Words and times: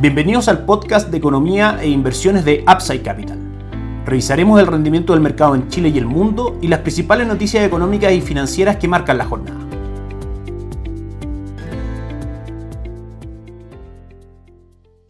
Bienvenidos 0.00 0.48
al 0.48 0.64
podcast 0.64 1.10
de 1.10 1.18
economía 1.18 1.78
e 1.78 1.90
inversiones 1.90 2.46
de 2.46 2.64
Upside 2.66 3.02
Capital. 3.02 3.36
Revisaremos 4.06 4.58
el 4.58 4.66
rendimiento 4.66 5.12
del 5.12 5.20
mercado 5.20 5.54
en 5.54 5.68
Chile 5.68 5.90
y 5.90 5.98
el 5.98 6.06
mundo 6.06 6.58
y 6.62 6.68
las 6.68 6.78
principales 6.78 7.26
noticias 7.26 7.66
económicas 7.66 8.10
y 8.14 8.22
financieras 8.22 8.78
que 8.78 8.88
marcan 8.88 9.18
la 9.18 9.26
jornada. 9.26 9.60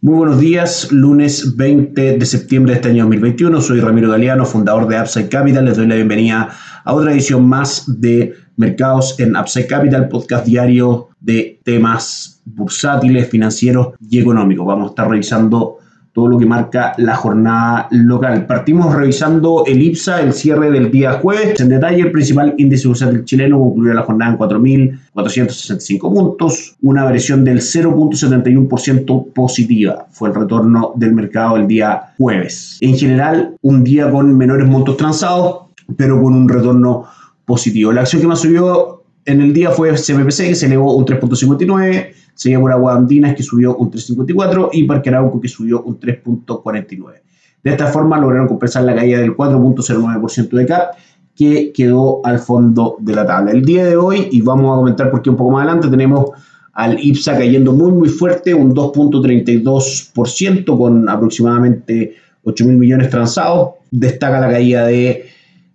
Muy 0.01 0.15
buenos 0.15 0.41
días, 0.41 0.91
lunes 0.91 1.55
20 1.55 2.17
de 2.17 2.25
septiembre 2.25 2.73
de 2.73 2.79
este 2.79 2.89
año 2.89 3.03
2021. 3.03 3.61
Soy 3.61 3.79
Ramiro 3.79 4.09
Galeano, 4.09 4.45
fundador 4.45 4.89
de 4.89 4.99
Upside 4.99 5.29
Capital. 5.29 5.63
Les 5.63 5.77
doy 5.77 5.87
la 5.87 5.95
bienvenida 5.95 6.49
a 6.83 6.93
otra 6.93 7.13
edición 7.13 7.47
más 7.47 7.85
de 8.01 8.33
Mercados 8.57 9.19
en 9.19 9.35
Upside 9.35 9.67
Capital, 9.67 10.09
podcast 10.09 10.45
diario 10.45 11.09
de 11.19 11.59
temas 11.63 12.41
bursátiles, 12.45 13.29
financieros 13.29 13.89
y 14.09 14.19
económicos. 14.19 14.65
Vamos 14.65 14.85
a 14.85 14.89
estar 14.89 15.09
revisando 15.09 15.77
todo 16.13 16.27
lo 16.27 16.37
que 16.37 16.45
marca 16.45 16.93
la 16.97 17.15
jornada 17.15 17.87
local. 17.91 18.45
Partimos 18.45 18.93
revisando 18.93 19.63
el 19.65 19.81
IPSA, 19.81 20.21
el 20.21 20.33
cierre 20.33 20.69
del 20.69 20.91
día 20.91 21.13
jueves. 21.13 21.59
En 21.61 21.69
detalle, 21.69 22.01
el 22.01 22.11
principal 22.11 22.53
índice 22.57 22.87
bursátil 22.87 23.23
chileno 23.23 23.59
concluyó 23.59 23.93
la 23.93 24.03
jornada 24.03 24.31
en 24.31 24.37
4.465 24.37 26.13
puntos, 26.13 26.75
una 26.81 27.05
variación 27.05 27.45
del 27.45 27.59
0.71% 27.59 29.33
positiva. 29.33 30.05
Fue 30.11 30.29
el 30.29 30.35
retorno 30.35 30.91
del 30.95 31.13
mercado 31.13 31.55
el 31.55 31.67
día 31.67 32.13
jueves. 32.17 32.77
En 32.81 32.97
general, 32.97 33.55
un 33.61 33.83
día 33.83 34.11
con 34.11 34.37
menores 34.37 34.67
montos 34.67 34.97
transados, 34.97 35.67
pero 35.95 36.21
con 36.21 36.33
un 36.33 36.49
retorno 36.49 37.05
positivo. 37.51 37.91
La 37.91 38.01
acción 38.01 38.21
que 38.21 38.27
más 38.27 38.39
subió 38.39 39.03
en 39.25 39.41
el 39.41 39.53
día 39.53 39.71
fue 39.71 39.91
CPPC, 39.91 40.47
que 40.47 40.55
se 40.55 40.67
elevó 40.67 40.95
un 40.95 41.05
3.59, 41.05 42.13
seguía 42.33 42.59
por 42.59 42.71
Aguandinas, 42.71 43.35
que 43.35 43.43
subió 43.43 43.75
un 43.75 43.91
3.54, 43.91 44.69
y 44.71 44.85
Parque 44.85 45.09
Arauco, 45.09 45.41
que 45.41 45.49
subió 45.49 45.83
un 45.83 45.99
3.49. 45.99 47.21
De 47.63 47.71
esta 47.71 47.87
forma 47.87 48.17
lograron 48.17 48.47
compensar 48.47 48.83
la 48.83 48.95
caída 48.95 49.19
del 49.19 49.35
4.09% 49.35 50.49
de 50.49 50.65
CAP, 50.65 50.95
que 51.35 51.73
quedó 51.73 52.21
al 52.23 52.39
fondo 52.39 52.95
de 52.99 53.13
la 53.13 53.25
tabla. 53.25 53.51
El 53.51 53.65
día 53.65 53.85
de 53.85 53.97
hoy, 53.97 54.29
y 54.31 54.41
vamos 54.41 54.73
a 54.73 54.77
comentar 54.77 55.11
por 55.11 55.21
qué 55.21 55.29
un 55.29 55.35
poco 55.35 55.51
más 55.51 55.65
adelante, 55.65 55.89
tenemos 55.89 56.31
al 56.73 56.97
IPSA 57.03 57.37
cayendo 57.37 57.73
muy 57.73 57.91
muy 57.91 58.07
fuerte, 58.07 58.53
un 58.53 58.73
2.32% 58.73 60.77
con 60.77 61.09
aproximadamente 61.09 62.15
8 62.43 62.65
mil 62.65 62.77
millones 62.77 63.09
transados. 63.09 63.71
Destaca 63.91 64.39
la 64.39 64.49
caída 64.49 64.87
de 64.87 65.30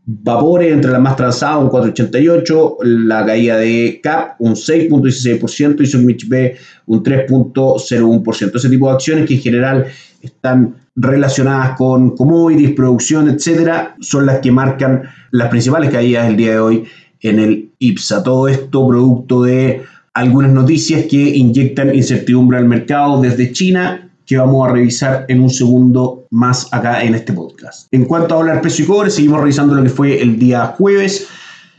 Vapores 0.09 0.73
entre 0.73 0.93
las 0.93 1.01
más 1.01 1.17
transadas, 1.17 1.65
un 1.65 1.69
4,88%, 1.69 2.77
la 2.85 3.27
caída 3.27 3.59
de 3.59 3.99
CAP 4.01 4.41
un 4.41 4.55
6,16% 4.55 5.81
y 5.81 5.87
Submich 5.87 6.29
B 6.29 6.57
un 6.87 7.03
3,01%. 7.03 8.55
Ese 8.55 8.69
tipo 8.69 8.87
de 8.87 8.95
acciones 8.95 9.27
que 9.27 9.35
en 9.35 9.41
general 9.41 9.87
están 10.23 10.77
relacionadas 10.95 11.77
con 11.77 12.15
commodities, 12.17 12.71
producción, 12.71 13.29
etcétera, 13.29 13.97
son 14.01 14.27
las 14.27 14.39
que 14.39 14.53
marcan 14.53 15.03
las 15.33 15.49
principales 15.49 15.91
caídas 15.91 16.29
del 16.29 16.37
día 16.37 16.53
de 16.53 16.61
hoy 16.61 16.85
en 17.21 17.41
el 17.41 17.71
IPSA. 17.81 18.23
Todo 18.23 18.47
esto 18.47 18.87
producto 18.87 19.43
de 19.43 19.83
algunas 20.15 20.53
noticias 20.53 21.07
que 21.07 21.17
inyectan 21.17 21.95
incertidumbre 21.95 22.59
al 22.59 22.67
mercado 22.67 23.21
desde 23.21 23.51
China 23.51 24.09
que 24.25 24.37
vamos 24.37 24.69
a 24.69 24.73
revisar 24.73 25.25
en 25.29 25.41
un 25.41 25.51
segundo 25.51 26.26
más 26.37 26.69
acá 26.73 27.03
en 27.03 27.15
este 27.15 27.33
podcast. 27.33 27.89
En 27.93 28.05
cuanto 28.05 28.35
a 28.35 28.39
dólar, 28.39 28.61
precio 28.61 28.85
y 28.85 28.89
cobre, 28.89 29.11
seguimos 29.11 29.41
revisando 29.41 29.75
lo 29.75 29.83
que 29.83 29.89
fue 29.89 30.21
el 30.21 30.39
día 30.39 30.75
jueves. 30.77 31.29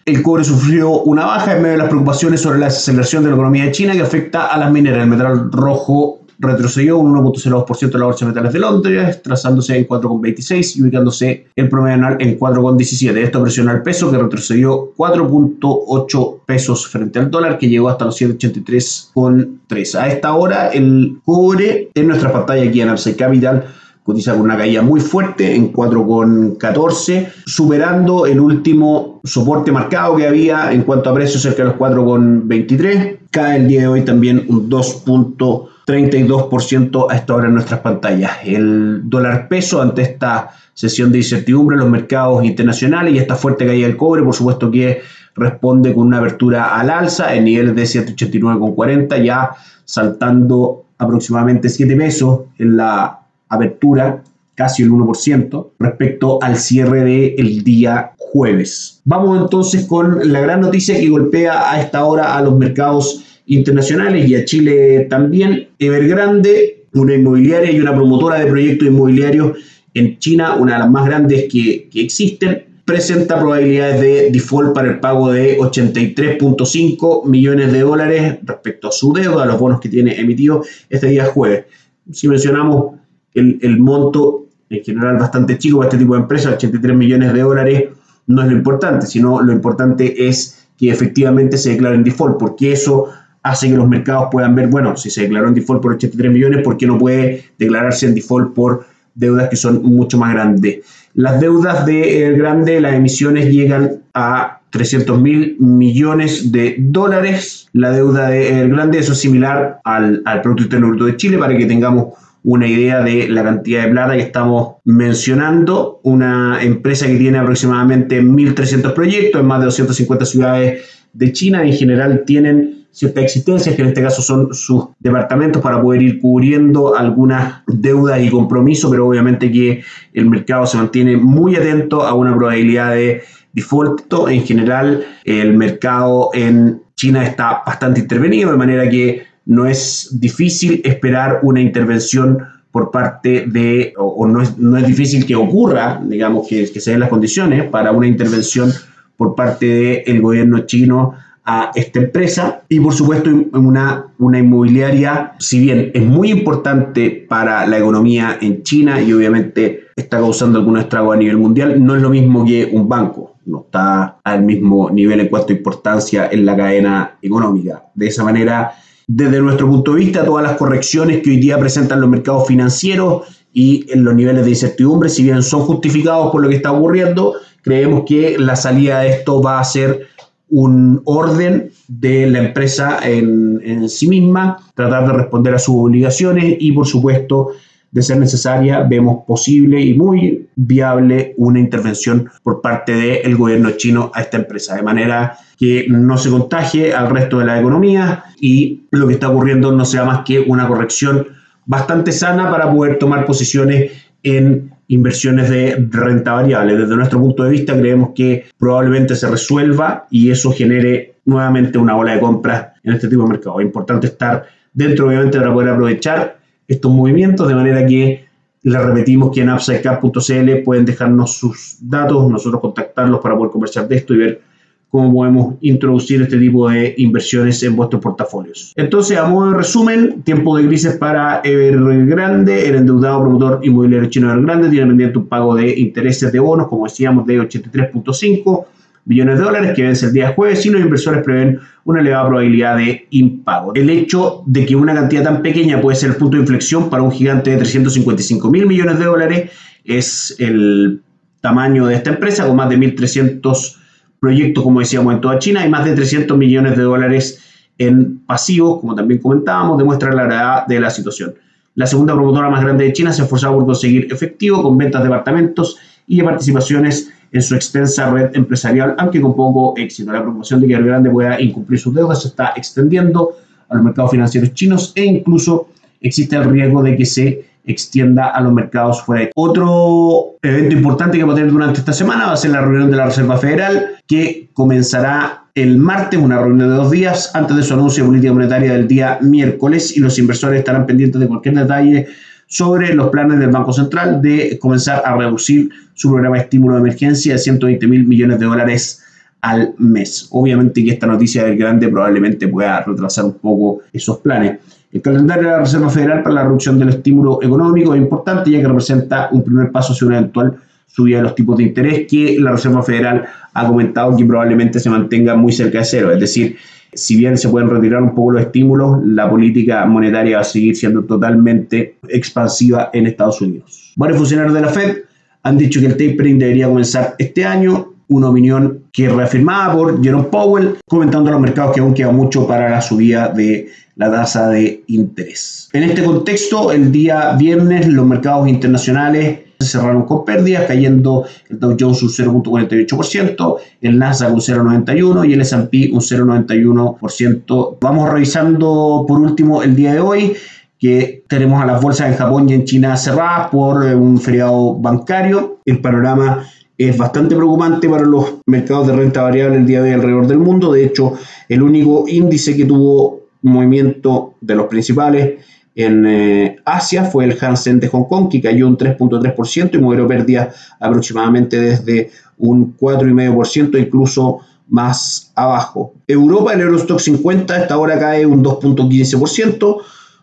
El 0.03 0.23
cobre 0.23 0.43
sufrió 0.43 1.01
una 1.01 1.25
baja 1.25 1.55
en 1.55 1.61
medio 1.61 1.73
de 1.73 1.77
las 1.77 1.89
preocupaciones 1.89 2.41
sobre 2.41 2.59
la 2.59 2.65
desaceleración 2.65 3.23
de 3.23 3.29
la 3.29 3.35
economía 3.35 3.65
de 3.65 3.71
China 3.71 3.93
que 3.93 4.01
afecta 4.01 4.47
a 4.47 4.57
las 4.57 4.71
mineras. 4.71 5.03
El 5.03 5.09
metal 5.09 5.51
rojo 5.51 6.21
retrocedió 6.39 6.97
un 6.97 7.13
1.02% 7.15 7.93
en 7.93 7.99
la 7.99 8.05
bolsa 8.05 8.25
de 8.25 8.29
metales 8.29 8.53
de 8.53 8.59
Londres, 8.59 9.21
trazándose 9.21 9.77
en 9.77 9.87
4,26 9.87 10.75
y 10.77 10.81
ubicándose 10.81 11.47
el 11.55 11.69
promedio 11.69 11.95
anual 11.95 12.17
en 12.19 12.39
4,17. 12.39 13.17
Esto 13.17 13.41
presiona 13.41 13.71
el 13.73 13.81
peso 13.83 14.09
que 14.11 14.17
retrocedió 14.17 14.93
4.8 14.95 16.39
pesos 16.45 16.87
frente 16.87 17.19
al 17.19 17.29
dólar 17.29 17.57
que 17.57 17.69
llegó 17.69 17.89
hasta 17.89 18.05
los 18.05 18.19
183,3. 18.19 19.95
A 19.95 20.07
esta 20.07 20.33
hora 20.33 20.69
el 20.69 21.19
cobre 21.25 21.89
en 21.93 22.07
nuestra 22.07 22.31
pantalla 22.31 22.67
aquí 22.67 22.81
en 22.81 22.89
Upside 22.89 23.15
Capital 23.15 23.65
cotiza 24.07 24.31
con 24.31 24.41
una 24.43 24.55
caída 24.55 24.81
muy 24.81 25.01
fuerte 25.01 25.53
en 25.53 25.73
4,14, 25.73 27.27
superando 27.45 28.25
el 28.25 28.39
último 28.39 29.19
soporte 29.25 29.69
marcado 29.69 30.15
que 30.15 30.25
había 30.25 30.71
en 30.71 30.83
cuanto 30.83 31.09
a 31.09 31.13
precios 31.13 31.41
cerca 31.41 31.63
de 31.63 31.69
los 31.71 31.77
4,23. 31.77 33.17
Cae 33.29 33.57
el 33.57 33.67
día 33.67 33.81
de 33.81 33.87
hoy 33.87 34.03
también 34.03 34.45
un 34.47 34.69
2.32% 34.69 37.07
a 37.09 37.15
esta 37.17 37.35
hora 37.35 37.49
en 37.49 37.55
nuestras 37.55 37.81
pantallas. 37.81 38.31
El 38.45 39.01
dólar 39.09 39.49
peso 39.49 39.81
ante 39.81 40.03
esta 40.03 40.51
sesión 40.73 41.11
de 41.11 41.17
incertidumbre 41.17 41.75
en 41.75 41.81
los 41.81 41.89
mercados 41.89 42.45
internacionales 42.45 43.13
y 43.13 43.17
esta 43.17 43.35
fuerte 43.35 43.65
caída 43.65 43.87
del 43.87 43.97
cobre, 43.97 44.23
por 44.23 44.33
supuesto 44.33 44.71
que 44.71 45.01
responde 45.35 45.93
con 45.93 46.07
una 46.07 46.19
apertura 46.19 46.79
al 46.79 46.91
alza 46.91 47.35
en 47.35 47.43
niveles 47.43 47.75
de 47.75 47.83
789,40, 47.83 49.21
ya 49.21 49.49
saltando 49.83 50.85
aproximadamente 50.97 51.67
7 51.67 51.93
pesos 51.97 52.43
en 52.57 52.77
la 52.77 53.26
apertura, 53.49 54.23
casi 54.55 54.83
el 54.83 54.91
1%, 54.91 55.69
respecto 55.79 56.39
al 56.41 56.57
cierre 56.57 57.03
del 57.03 57.63
día 57.63 58.13
jueves. 58.17 59.01
Vamos 59.05 59.39
entonces 59.41 59.85
con 59.85 60.31
la 60.31 60.41
gran 60.41 60.61
noticia 60.61 60.99
que 60.99 61.09
golpea 61.09 61.71
a 61.71 61.81
esta 61.81 62.03
hora 62.05 62.37
a 62.37 62.41
los 62.41 62.57
mercados 62.57 63.41
internacionales 63.45 64.27
y 64.27 64.35
a 64.35 64.45
Chile 64.45 65.07
también. 65.09 65.69
Evergrande, 65.79 66.85
una 66.93 67.15
inmobiliaria 67.15 67.71
y 67.71 67.79
una 67.79 67.95
promotora 67.95 68.39
de 68.39 68.47
proyectos 68.47 68.87
inmobiliarios 68.87 69.57
en 69.93 70.19
China, 70.19 70.55
una 70.55 70.73
de 70.73 70.79
las 70.79 70.89
más 70.89 71.05
grandes 71.05 71.45
que, 71.51 71.89
existen, 71.93 72.65
presenta 72.85 73.39
probabilidades 73.39 73.99
de 73.99 74.31
default 74.31 74.73
para 74.73 74.89
el 74.89 74.99
pago 74.99 75.31
de 75.31 75.57
83.5 75.57 77.25
millones 77.25 77.71
de 77.71 77.81
dólares 77.81 78.37
respecto 78.43 78.89
a 78.89 78.91
su 78.91 79.11
deuda, 79.11 79.43
a 79.43 79.45
los 79.45 79.59
bonos 79.59 79.81
que 79.81 79.89
tiene 79.89 80.19
emitidos 80.19 80.67
este 80.89 81.07
día 81.07 81.25
jueves. 81.25 81.65
Si 82.11 82.27
mencionamos 82.27 82.96
el, 83.39 83.79
monto 83.79 84.47
en 84.69 84.83
general 84.83 85.17
bastante 85.17 85.57
chico 85.57 85.77
para 85.77 85.89
este 85.89 85.97
tipo 85.97 86.15
de 86.15 86.21
empresas, 86.21 86.53
83 86.53 86.95
millones 86.95 87.33
de 87.33 87.41
dólares, 87.41 87.83
no 88.27 88.41
es 88.41 88.49
lo 88.49 88.53
importante, 88.53 89.05
sino 89.05 89.41
lo 89.41 89.53
importante 89.53 90.27
es 90.27 90.67
que 90.77 90.89
efectivamente 90.89 91.57
se 91.57 91.71
declare 91.71 91.95
en 91.95 92.03
default, 92.03 92.37
porque 92.37 92.71
eso 92.71 93.09
hace 93.43 93.69
que 93.69 93.77
los 93.77 93.87
mercados 93.87 94.27
puedan 94.31 94.55
ver, 94.55 94.67
bueno, 94.67 94.97
si 94.97 95.09
se 95.09 95.21
declaró 95.21 95.47
en 95.47 95.53
default 95.53 95.81
por 95.81 95.93
83 95.93 96.31
millones, 96.31 96.63
¿por 96.63 96.77
qué 96.77 96.85
no 96.85 96.97
puede 96.97 97.45
declararse 97.57 98.05
en 98.05 98.15
default 98.15 98.53
por 98.53 98.85
deudas 99.15 99.49
que 99.49 99.55
son 99.55 99.81
mucho 99.83 100.17
más 100.17 100.33
grandes? 100.33 100.79
Las 101.13 101.39
deudas 101.39 101.85
de 101.85 102.27
El 102.27 102.37
Grande, 102.37 102.79
las 102.79 102.93
emisiones 102.93 103.49
llegan 103.49 104.01
a 104.13 104.59
300 104.69 105.19
mil 105.19 105.55
millones 105.59 106.51
de 106.51 106.75
dólares. 106.77 107.69
La 107.73 107.89
deuda 107.91 108.29
de 108.29 108.61
El 108.61 108.69
Grande, 108.69 108.99
eso 108.99 109.13
es 109.13 109.19
similar 109.19 109.79
al, 109.83 110.21
al 110.25 110.41
Producto 110.41 110.63
Interno 110.63 110.89
Bruto 110.89 111.05
de 111.05 111.17
Chile, 111.17 111.39
para 111.39 111.57
que 111.57 111.65
tengamos 111.65 112.13
una 112.43 112.67
idea 112.67 113.01
de 113.01 113.27
la 113.27 113.43
cantidad 113.43 113.83
de 113.83 113.91
plata 113.91 114.13
que 114.13 114.21
estamos 114.21 114.75
mencionando. 114.85 115.99
Una 116.03 116.61
empresa 116.61 117.07
que 117.07 117.17
tiene 117.17 117.37
aproximadamente 117.37 118.21
1.300 118.21 118.93
proyectos 118.93 119.41
en 119.41 119.47
más 119.47 119.59
de 119.59 119.65
250 119.65 120.25
ciudades 120.25 120.85
de 121.13 121.31
China. 121.33 121.63
En 121.63 121.73
general 121.73 122.23
tienen 122.25 122.87
ciertas 122.91 123.25
existencias, 123.25 123.75
que 123.75 123.81
en 123.81 123.89
este 123.89 124.01
caso 124.01 124.21
son 124.21 124.53
sus 124.53 124.85
departamentos 124.99 125.61
para 125.61 125.81
poder 125.81 126.01
ir 126.01 126.19
cubriendo 126.19 126.95
algunas 126.95 127.61
deudas 127.67 128.21
y 128.21 128.29
compromisos, 128.29 128.89
pero 128.89 129.07
obviamente 129.07 129.51
que 129.51 129.83
el 130.13 130.29
mercado 130.29 130.65
se 130.65 130.77
mantiene 130.77 131.15
muy 131.15 131.55
atento 131.55 132.01
a 132.01 132.13
una 132.15 132.35
probabilidad 132.35 132.93
de 132.93 133.21
default. 133.53 134.11
En 134.29 134.43
general, 134.43 135.05
el 135.25 135.55
mercado 135.55 136.31
en 136.33 136.81
China 136.95 137.23
está 137.23 137.61
bastante 137.65 137.99
intervenido, 137.99 138.51
de 138.51 138.57
manera 138.57 138.89
que 138.89 139.23
no 139.47 139.65
es 139.65 140.09
difícil 140.11 140.81
esperar 140.83 141.39
una 141.41 141.61
intervención 141.61 142.39
por 142.71 142.91
parte 142.91 143.45
de, 143.47 143.93
o, 143.97 144.27
no, 144.27 144.41
es, 144.41 144.57
no, 144.57 144.77
es, 144.77 144.85
difícil 144.85 145.25
que 145.25 145.35
ocurra, 145.35 145.99
digamos, 146.03 146.47
que, 146.47 146.69
que, 146.71 146.79
se 146.79 146.91
den 146.91 146.99
las 146.99 147.09
condiciones 147.09 147.63
para 147.69 147.91
una 147.91 148.05
intervención 148.05 148.71
por 149.15 149.33
parte 149.33 150.03
del 150.05 150.21
gobierno 150.21 150.59
chino 150.59 151.13
a 151.49 151.71
esta 151.75 151.99
empresa 151.99 152.63
y 152.67 152.81
por 152.81 152.93
supuesto 152.93 153.29
una, 153.53 154.07
una 154.19 154.37
inmobiliaria, 154.37 155.31
si 155.39 155.61
bien 155.61 155.91
es 155.93 156.03
muy 156.03 156.29
importante 156.29 157.25
para 157.27 157.65
la 157.65 157.77
economía 157.77 158.37
en 158.41 158.63
China 158.63 159.01
y 159.01 159.13
obviamente 159.13 159.85
está 159.95 160.17
causando 160.17 160.59
algún 160.59 160.77
estrago 160.77 161.13
a 161.13 161.17
nivel 161.17 161.37
mundial, 161.37 161.83
no 161.83 161.95
es 161.95 162.01
lo 162.01 162.09
mismo 162.09 162.45
que 162.45 162.69
un 162.69 162.89
banco, 162.89 163.37
no 163.45 163.61
está 163.61 164.19
al 164.25 164.43
mismo 164.43 164.89
nivel 164.89 165.21
en 165.21 165.29
cuanto 165.29 165.53
a 165.53 165.55
importancia 165.55 166.27
en 166.29 166.45
la 166.45 166.57
cadena 166.57 167.17
económica. 167.21 167.81
De 167.95 168.07
esa 168.07 168.25
manera, 168.25 168.73
desde 169.07 169.39
nuestro 169.39 169.67
punto 169.67 169.93
de 169.93 170.01
vista, 170.01 170.25
todas 170.25 170.43
las 170.43 170.57
correcciones 170.57 171.23
que 171.23 171.29
hoy 171.29 171.37
día 171.37 171.57
presentan 171.57 172.01
los 172.01 172.09
mercados 172.09 172.45
financieros 172.45 173.23
y 173.53 173.85
los 173.95 174.13
niveles 174.13 174.43
de 174.43 174.51
incertidumbre, 174.51 175.09
si 175.09 175.23
bien 175.23 175.41
son 175.41 175.61
justificados 175.61 176.29
por 176.31 176.41
lo 176.41 176.49
que 176.49 176.55
está 176.55 176.73
ocurriendo, 176.73 177.35
creemos 177.61 178.03
que 178.05 178.37
la 178.37 178.57
salida 178.57 178.99
de 178.99 179.09
esto 179.11 179.41
va 179.41 179.59
a 179.59 179.63
ser 179.63 180.07
un 180.49 181.01
orden 181.05 181.71
de 181.87 182.29
la 182.29 182.39
empresa 182.39 182.99
en, 183.03 183.87
sí 183.89 184.07
misma, 184.07 184.59
tratar 184.75 185.07
de 185.07 185.13
responder 185.13 185.55
a 185.55 185.59
sus 185.59 185.75
obligaciones 185.75 186.57
y, 186.59 186.73
por 186.73 186.85
supuesto, 186.85 187.51
de 187.91 188.01
ser 188.01 188.17
necesaria, 188.17 188.83
vemos 188.83 189.23
posible 189.25 189.81
y 189.81 189.93
muy 189.93 190.47
viable 190.55 191.33
una 191.37 191.59
intervención 191.59 192.29
por 192.43 192.61
parte 192.61 192.93
del 192.93 193.35
gobierno 193.35 193.71
chino 193.71 194.11
a 194.13 194.21
esta 194.21 194.37
empresa, 194.37 194.75
de 194.75 194.83
manera 194.83 195.37
que 195.57 195.85
no 195.89 196.17
se 196.17 196.29
contagie 196.29 196.93
al 196.93 197.09
resto 197.09 197.39
de 197.39 197.45
la 197.45 197.59
economía 197.59 198.25
y 198.39 198.81
lo 198.91 199.07
que 199.07 199.13
está 199.13 199.29
ocurriendo 199.29 199.71
no 199.71 199.85
sea 199.85 200.03
más 200.03 200.23
que 200.25 200.39
una 200.39 200.67
corrección 200.67 201.27
bastante 201.65 202.11
sana 202.11 202.49
para 202.49 202.71
poder 202.71 202.99
tomar 202.99 203.25
posiciones 203.25 203.91
en 204.23 204.71
inversiones 204.87 205.49
de 205.49 205.87
renta 205.89 206.33
variable. 206.33 206.77
Desde 206.77 206.95
nuestro 206.95 207.19
punto 207.19 207.43
de 207.43 207.51
vista 207.51 207.77
creemos 207.77 208.11
que 208.15 208.45
probablemente 208.57 209.15
se 209.15 209.27
resuelva 209.27 210.07
y 210.09 210.29
eso 210.29 210.51
genere 210.51 211.15
nuevamente 211.25 211.77
una 211.77 211.95
ola 211.95 212.13
de 212.13 212.19
compras 212.19 212.67
en 212.83 212.93
este 212.93 213.07
tipo 213.07 213.23
de 213.23 213.29
mercado. 213.29 213.59
Es 213.59 213.65
importante 213.65 214.07
estar 214.07 214.45
dentro, 214.73 215.07
obviamente, 215.07 215.37
para 215.37 215.53
poder 215.53 215.69
aprovechar 215.69 216.36
estos 216.67 216.91
movimientos, 216.91 217.47
de 217.47 217.55
manera 217.55 217.85
que 217.85 218.25
les 218.63 218.81
repetimos 218.81 219.31
que 219.33 219.41
en 219.41 219.49
upsidecap.cl 219.49 220.63
pueden 220.65 220.85
dejarnos 220.85 221.37
sus 221.37 221.77
datos, 221.81 222.29
nosotros 222.29 222.61
contactarlos 222.61 223.21
para 223.21 223.35
poder 223.37 223.51
conversar 223.51 223.87
de 223.87 223.95
esto 223.95 224.13
y 224.13 224.17
ver 224.17 224.41
cómo 224.89 225.13
podemos 225.13 225.55
introducir 225.61 226.21
este 226.21 226.37
tipo 226.37 226.69
de 226.69 226.93
inversiones 226.97 227.61
en 227.63 227.75
vuestros 227.75 228.01
portafolios. 228.01 228.73
Entonces, 228.75 229.17
a 229.17 229.25
modo 229.25 229.51
de 229.51 229.57
resumen, 229.57 230.21
tiempo 230.23 230.57
de 230.57 230.67
crisis 230.67 230.93
para 230.93 231.41
Evergrande, 231.43 232.67
el 232.67 232.75
endeudado 232.75 233.21
promotor 233.21 233.59
inmobiliario 233.63 234.09
chino 234.09 234.31
Evergrande 234.31 234.69
tiene 234.69 234.87
pendiente 234.87 235.17
un 235.17 235.27
pago 235.27 235.55
de 235.55 235.77
intereses 235.77 236.31
de 236.31 236.39
bonos, 236.39 236.67
como 236.67 236.85
decíamos, 236.85 237.25
de 237.25 237.39
83.5 237.39 238.65
billones 239.07 239.39
de 239.39 239.45
dólares 239.45 239.73
que 239.73 239.83
vence 239.83 240.05
el 240.05 240.13
día 240.13 240.33
jueves 240.33 240.65
y 240.65 240.69
los 240.69 240.81
inversores 240.81 241.23
prevén 241.23 241.59
una 241.85 242.01
elevada 242.01 242.27
probabilidad 242.27 242.75
de 242.75 243.07
impago. 243.11 243.73
El 243.73 243.89
hecho 243.89 244.43
de 244.45 244.65
que 244.65 244.75
una 244.75 244.93
cantidad 244.93 245.23
tan 245.23 245.41
pequeña 245.41 245.79
puede 245.79 245.95
ser 245.95 246.09
el 246.09 246.17
punto 246.17 246.35
de 246.35 246.41
inflexión 246.41 246.89
para 246.89 247.03
un 247.03 247.11
gigante 247.11 247.51
de 247.51 247.57
355 247.57 248.51
mil 248.51 248.65
millones 248.65 248.99
de 248.99 249.05
dólares 249.05 249.51
es 249.85 250.35
el 250.39 251.01
tamaño 251.39 251.85
de 251.85 251.95
esta 251.95 252.09
empresa 252.09 252.45
con 252.45 252.57
más 252.57 252.69
de 252.69 252.77
1.300 252.77 253.77
proyectos, 254.19 254.61
como 254.61 254.81
decíamos, 254.81 255.13
en 255.13 255.21
toda 255.21 255.39
China 255.39 255.65
y 255.65 255.69
más 255.69 255.85
de 255.85 255.95
300 255.95 256.37
millones 256.37 256.75
de 256.75 256.83
dólares 256.83 257.41
en 257.77 258.19
pasivos, 258.25 258.81
como 258.81 258.93
también 258.93 259.21
comentábamos, 259.21 259.77
demuestra 259.77 260.11
la 260.11 260.23
gravedad 260.23 260.67
de 260.67 260.79
la 260.81 260.89
situación. 260.89 261.35
La 261.75 261.87
segunda 261.87 262.13
promotora 262.13 262.49
más 262.49 262.61
grande 262.61 262.83
de 262.83 262.91
China 262.91 263.13
se 263.13 263.21
ha 263.21 263.25
esforzado 263.25 263.53
por 263.53 263.67
conseguir 263.67 264.11
efectivo 264.11 264.61
con 264.61 264.77
ventas 264.77 265.01
de 265.01 265.07
departamentos 265.07 265.77
y 266.07 266.17
de 266.17 266.23
participaciones 266.23 267.13
en 267.31 267.41
su 267.41 267.55
extensa 267.55 268.09
red 268.09 268.35
empresarial, 268.35 268.95
aunque 268.97 269.21
con 269.21 269.35
poco 269.35 269.73
éxito. 269.77 270.11
La 270.11 270.21
promoción 270.21 270.61
de 270.61 270.67
que 270.67 270.81
Grande 270.81 271.09
pueda 271.09 271.39
incumplir 271.41 271.79
sus 271.79 271.93
deudas 271.93 272.21
se 272.21 272.29
está 272.29 272.53
extendiendo 272.55 273.35
a 273.69 273.75
los 273.75 273.83
mercados 273.83 274.11
financieros 274.11 274.53
chinos 274.53 274.93
e 274.95 275.05
incluso 275.05 275.69
existe 276.01 276.35
el 276.35 276.45
riesgo 276.45 276.81
de 276.83 276.95
que 276.95 277.05
se 277.05 277.45
extienda 277.65 278.27
a 278.27 278.41
los 278.41 278.53
mercados 278.53 279.01
fuera. 279.03 279.29
Otro 279.35 280.37
evento 280.41 280.75
importante 280.75 281.17
que 281.17 281.23
va 281.23 281.33
a 281.33 281.35
tener 281.35 281.51
durante 281.51 281.79
esta 281.79 281.93
semana 281.93 282.27
va 282.27 282.33
a 282.33 282.37
ser 282.37 282.51
la 282.51 282.61
reunión 282.61 282.89
de 282.89 282.97
la 282.97 283.07
Reserva 283.07 283.37
Federal, 283.37 283.97
que 284.07 284.49
comenzará 284.53 285.43
el 285.53 285.77
martes, 285.77 286.19
una 286.19 286.39
reunión 286.39 286.69
de 286.69 286.75
dos 286.75 286.91
días, 286.91 287.31
antes 287.33 287.57
de 287.57 287.63
su 287.63 287.73
anuncio 287.73 288.03
de 288.03 288.09
política 288.09 288.31
monetaria 288.31 288.71
del 288.71 288.87
día 288.87 289.19
miércoles, 289.21 289.97
y 289.97 289.99
los 289.99 290.17
inversores 290.17 290.59
estarán 290.59 290.85
pendientes 290.85 291.19
de 291.19 291.27
cualquier 291.27 291.55
detalle 291.55 292.07
sobre 292.47 292.93
los 292.93 293.09
planes 293.09 293.39
del 293.39 293.51
Banco 293.51 293.73
Central 293.73 294.21
de 294.21 294.57
comenzar 294.59 295.03
a 295.05 295.15
reducir 295.15 295.69
su 295.93 296.09
programa 296.09 296.37
de 296.37 296.43
estímulo 296.43 296.75
de 296.75 296.81
emergencia 296.81 297.33
de 297.33 297.39
120 297.39 297.87
mil 297.87 298.07
millones 298.07 298.39
de 298.39 298.45
dólares 298.45 299.03
al 299.41 299.73
mes. 299.77 300.27
Obviamente 300.31 300.83
que 300.83 300.91
esta 300.91 301.07
noticia 301.07 301.43
del 301.43 301.57
grande 301.57 301.89
probablemente 301.89 302.47
pueda 302.47 302.81
retrasar 302.81 303.25
un 303.25 303.33
poco 303.33 303.81
esos 303.93 304.17
planes. 304.19 304.59
El 304.91 305.01
calendario 305.01 305.43
de 305.43 305.51
la 305.51 305.59
Reserva 305.59 305.89
Federal 305.89 306.23
para 306.23 306.35
la 306.35 306.43
reducción 306.43 306.79
del 306.79 306.89
estímulo 306.89 307.39
económico 307.43 307.93
es 307.93 308.01
importante 308.01 308.49
ya 308.49 308.61
que 308.61 308.67
representa 308.67 309.29
un 309.31 309.43
primer 309.43 309.71
paso 309.71 309.93
hacia 309.93 310.07
una 310.07 310.17
eventual 310.17 310.55
subida 310.87 311.17
de 311.17 311.23
los 311.23 311.35
tipos 311.35 311.57
de 311.57 311.63
interés 311.63 312.07
que 312.09 312.37
la 312.39 312.53
Reserva 312.53 312.81
Federal 312.81 313.25
ha 313.53 313.67
comentado 313.67 314.15
que 314.15 314.25
probablemente 314.25 314.79
se 314.79 314.89
mantenga 314.89 315.35
muy 315.35 315.51
cerca 315.51 315.79
de 315.79 315.83
cero. 315.83 316.11
Es 316.11 316.19
decir, 316.19 316.55
si 316.97 317.15
bien 317.15 317.37
se 317.37 317.47
pueden 317.49 317.69
retirar 317.69 318.01
un 318.01 318.15
poco 318.15 318.31
los 318.31 318.41
estímulos, 318.41 318.99
la 319.05 319.29
política 319.29 319.85
monetaria 319.85 320.37
va 320.37 320.41
a 320.41 320.45
seguir 320.45 320.75
siendo 320.75 321.03
totalmente 321.03 321.97
expansiva 322.09 322.89
en 322.91 323.05
Estados 323.05 323.39
Unidos. 323.39 323.93
Varios 323.95 324.17
funcionarios 324.17 324.53
de 324.53 324.61
la 324.61 324.69
Fed 324.69 324.97
han 325.43 325.57
dicho 325.57 325.79
que 325.79 325.85
el 325.85 325.93
tapering 325.93 326.39
debería 326.39 326.67
comenzar 326.67 327.15
este 327.19 327.45
año, 327.45 327.93
una 328.09 328.29
opinión 328.29 328.83
que 328.91 329.09
reafirmada 329.09 329.73
por 329.73 330.03
Jerome 330.03 330.25
Powell, 330.25 330.77
comentando 330.87 331.31
los 331.31 331.41
mercados 331.41 331.73
que 331.73 331.81
aún 331.81 331.93
queda 331.93 332.11
mucho 332.11 332.47
para 332.47 332.69
la 332.69 332.81
subida 332.81 333.29
de 333.29 333.69
la 333.95 334.11
tasa 334.11 334.49
de 334.49 334.83
interés. 334.87 335.69
En 335.73 335.83
este 335.83 336.03
contexto, 336.03 336.71
el 336.71 336.91
día 336.91 337.33
viernes 337.33 337.87
los 337.87 338.05
mercados 338.05 338.47
internacionales 338.47 339.39
se 339.59 339.67
cerraron 339.67 340.03
con 340.03 340.23
pérdidas, 340.23 340.65
cayendo 340.67 341.25
el 341.49 341.59
Dow 341.59 341.75
Jones 341.79 342.03
un 342.03 342.09
0.48%, 342.09 343.55
el 343.81 343.97
Nasdaq 343.97 344.33
un 344.33 344.39
0.91% 344.39 345.27
y 345.27 345.33
el 345.33 345.41
S&P 345.41 345.89
un 345.91 345.99
0.91%. 345.99 347.77
Vamos 347.81 348.09
revisando 348.09 349.05
por 349.07 349.19
último 349.19 349.63
el 349.63 349.75
día 349.75 349.93
de 349.93 349.99
hoy 349.99 350.37
que 350.79 351.23
tenemos 351.27 351.61
a 351.61 351.65
las 351.65 351.81
bolsas 351.81 352.11
en 352.11 352.17
Japón 352.17 352.49
y 352.49 352.53
en 352.53 352.65
China 352.65 352.95
cerradas 352.95 353.49
por 353.49 353.83
eh, 353.83 353.95
un 353.95 354.19
feriado 354.19 354.75
bancario. 354.75 355.59
El 355.65 355.81
panorama 355.81 356.45
es 356.77 356.97
bastante 356.97 357.35
preocupante 357.35 357.89
para 357.89 358.03
los 358.03 358.35
mercados 358.45 358.87
de 358.87 358.95
renta 358.95 359.23
variable 359.23 359.57
el 359.57 359.65
día 359.65 359.81
de 359.81 359.89
hoy 359.89 359.95
alrededor 359.95 360.27
del 360.27 360.39
mundo. 360.39 360.71
De 360.71 360.85
hecho, 360.85 361.13
el 361.49 361.63
único 361.63 362.05
índice 362.07 362.55
que 362.55 362.65
tuvo 362.65 363.21
movimiento 363.41 364.35
de 364.41 364.55
los 364.55 364.67
principales 364.67 365.43
en 365.75 366.05
eh, 366.07 366.55
Asia 366.65 367.05
fue 367.05 367.25
el 367.25 367.37
Hansen 367.39 367.79
de 367.79 367.87
Hong 367.87 368.05
Kong, 368.05 368.29
que 368.29 368.41
cayó 368.41 368.67
un 368.67 368.77
3.3% 368.77 369.75
y 369.75 369.77
movió 369.77 370.07
pérdidas 370.07 370.55
aproximadamente 370.79 371.59
desde 371.59 372.09
un 372.37 372.75
4,5%, 372.75 373.79
incluso 373.79 374.39
más 374.69 375.31
abajo. 375.35 375.93
Europa, 376.07 376.53
el 376.53 376.61
Eurostock 376.61 376.99
50, 376.99 377.55
hasta 377.55 377.73
ahora 377.75 377.99
cae 377.99 378.25
un 378.25 378.43
2.15%, 378.43 379.77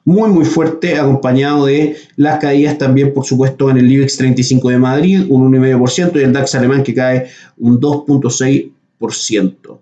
muy 0.04 0.30
muy 0.30 0.44
fuerte, 0.44 0.98
acompañado 0.98 1.66
de 1.66 1.96
las 2.16 2.38
caídas 2.38 2.78
también, 2.78 3.12
por 3.12 3.24
supuesto, 3.24 3.70
en 3.70 3.78
el 3.78 3.90
IBEX 3.90 4.18
35 4.18 4.70
de 4.70 4.78
Madrid, 4.78 5.26
un 5.28 5.50
1,5%, 5.52 6.20
y 6.20 6.24
el 6.24 6.32
DAX 6.32 6.54
alemán 6.54 6.82
que 6.82 6.94
cae 6.94 7.26
un 7.56 7.80
2.6%. 7.80 8.70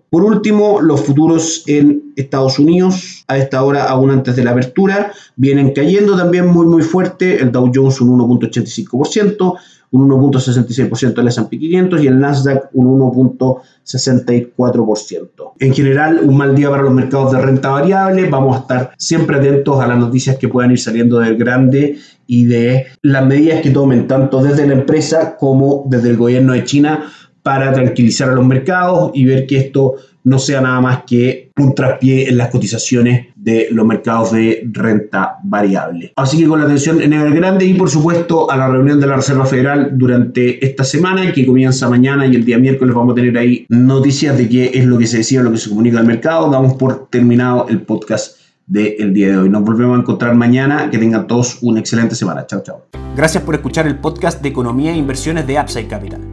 Por 0.09 0.23
último, 0.23 0.81
los 0.81 1.01
futuros 1.01 1.63
en 1.67 2.13
Estados 2.15 2.59
Unidos, 2.59 3.23
a 3.27 3.37
esta 3.37 3.63
hora, 3.63 3.85
aún 3.85 4.11
antes 4.11 4.35
de 4.35 4.43
la 4.43 4.51
apertura, 4.51 5.13
vienen 5.35 5.73
cayendo 5.73 6.17
también 6.17 6.47
muy, 6.47 6.65
muy 6.65 6.81
fuerte. 6.81 7.41
El 7.41 7.51
Dow 7.51 7.71
Jones 7.73 8.01
un 8.01 8.17
1.85%, 8.19 9.55
un 9.93 10.09
1.66% 10.09 11.19
el 11.19 11.27
S&P 11.27 11.59
500 11.59 12.03
y 12.03 12.07
el 12.07 12.19
Nasdaq 12.19 12.69
un 12.73 12.99
1.64%. 12.99 15.51
En 15.59 15.73
general, 15.73 16.21
un 16.23 16.35
mal 16.35 16.55
día 16.55 16.71
para 16.71 16.81
los 16.81 16.93
mercados 16.93 17.31
de 17.31 17.39
renta 17.39 17.69
variable. 17.69 18.27
Vamos 18.27 18.57
a 18.57 18.61
estar 18.61 18.91
siempre 18.97 19.37
atentos 19.37 19.79
a 19.79 19.85
las 19.87 19.99
noticias 19.99 20.37
que 20.37 20.47
puedan 20.47 20.71
ir 20.71 20.79
saliendo 20.79 21.19
del 21.19 21.37
grande 21.37 21.99
y 22.25 22.45
de 22.45 22.87
las 23.03 23.23
medidas 23.25 23.61
que 23.61 23.69
tomen 23.69 24.07
tanto 24.07 24.41
desde 24.41 24.65
la 24.65 24.73
empresa 24.73 25.37
como 25.37 25.85
desde 25.87 26.09
el 26.09 26.17
gobierno 26.17 26.53
de 26.53 26.63
China 26.63 27.05
para 27.43 27.71
tranquilizar 27.71 28.29
a 28.29 28.33
los 28.33 28.47
mercados 28.47 29.11
y 29.13 29.25
ver 29.25 29.45
que 29.45 29.59
esto 29.59 29.97
no 30.23 30.39
sea 30.39 30.61
nada 30.61 30.81
más 30.81 31.03
que 31.05 31.51
un 31.57 31.75
traspié 31.75 32.29
en 32.29 32.37
las 32.37 32.49
cotizaciones 32.49 33.27
de 33.43 33.67
los 33.71 33.85
mercados 33.85 34.31
de 34.31 34.63
renta 34.71 35.37
variable. 35.43 36.13
Así 36.15 36.37
que 36.37 36.47
con 36.47 36.59
la 36.59 36.65
atención 36.65 37.01
en 37.01 37.11
el 37.11 37.33
grande 37.33 37.65
y 37.65 37.73
por 37.73 37.89
supuesto 37.89 38.49
a 38.49 38.55
la 38.55 38.67
reunión 38.67 39.01
de 39.01 39.07
la 39.07 39.17
Reserva 39.17 39.45
Federal 39.45 39.91
durante 39.93 40.65
esta 40.65 40.85
semana 40.85 41.31
que 41.33 41.45
comienza 41.45 41.89
mañana 41.89 42.25
y 42.25 42.35
el 42.35 42.45
día 42.45 42.57
miércoles 42.57 42.95
vamos 42.95 43.11
a 43.11 43.15
tener 43.15 43.37
ahí 43.37 43.65
noticias 43.67 44.37
de 44.37 44.47
qué 44.47 44.71
es 44.73 44.85
lo 44.85 44.97
que 44.97 45.07
se 45.07 45.17
decía, 45.17 45.41
lo 45.41 45.51
que 45.51 45.57
se 45.57 45.69
comunica 45.69 45.99
al 45.99 46.07
mercado. 46.07 46.49
Damos 46.49 46.75
por 46.75 47.07
terminado 47.07 47.67
el 47.67 47.81
podcast 47.81 48.37
del 48.65 49.13
día 49.13 49.27
de 49.29 49.37
hoy. 49.37 49.49
Nos 49.49 49.63
volvemos 49.63 49.97
a 49.97 50.01
encontrar 50.01 50.35
mañana. 50.35 50.89
Que 50.89 50.97
tengan 50.97 51.27
todos 51.27 51.59
una 51.61 51.79
excelente 51.79 52.15
semana. 52.15 52.45
Chao, 52.47 52.63
chao. 52.63 52.85
Gracias 53.15 53.43
por 53.43 53.55
escuchar 53.55 53.87
el 53.87 53.97
podcast 53.97 54.41
de 54.41 54.49
Economía 54.49 54.93
e 54.93 54.97
Inversiones 54.97 55.45
de 55.45 55.59
Upside 55.59 55.87
Capital. 55.87 56.32